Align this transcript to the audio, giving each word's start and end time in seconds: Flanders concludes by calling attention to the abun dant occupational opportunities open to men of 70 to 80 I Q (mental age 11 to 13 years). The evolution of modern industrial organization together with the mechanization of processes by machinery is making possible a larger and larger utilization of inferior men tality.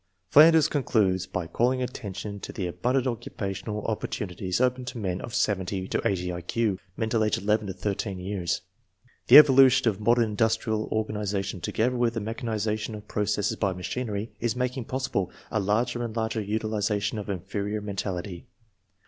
Flanders 0.31 0.67
concludes 0.67 1.27
by 1.27 1.45
calling 1.45 1.83
attention 1.83 2.39
to 2.39 2.51
the 2.51 2.65
abun 2.71 2.93
dant 2.95 3.05
occupational 3.05 3.85
opportunities 3.85 4.59
open 4.59 4.83
to 4.85 4.97
men 4.97 5.21
of 5.21 5.35
70 5.35 5.87
to 5.89 6.01
80 6.03 6.33
I 6.33 6.41
Q 6.41 6.79
(mental 6.97 7.23
age 7.23 7.37
11 7.37 7.67
to 7.67 7.73
13 7.73 8.17
years). 8.17 8.61
The 9.27 9.37
evolution 9.37 9.87
of 9.87 9.99
modern 10.01 10.23
industrial 10.23 10.85
organization 10.91 11.61
together 11.61 11.97
with 11.97 12.15
the 12.15 12.19
mechanization 12.19 12.95
of 12.95 13.07
processes 13.07 13.57
by 13.57 13.73
machinery 13.73 14.31
is 14.39 14.55
making 14.55 14.85
possible 14.85 15.29
a 15.51 15.59
larger 15.59 16.03
and 16.03 16.15
larger 16.15 16.41
utilization 16.41 17.19
of 17.19 17.29
inferior 17.29 17.79
men 17.79 17.97
tality. 17.97 18.45